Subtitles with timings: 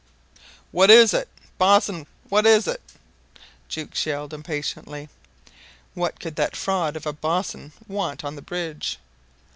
[0.71, 1.29] "What is it,
[1.59, 2.81] boss'n, what is it?"
[3.69, 5.09] yelled Jukes, impatiently.
[5.93, 8.97] What could that fraud of a boss'n want on the bridge?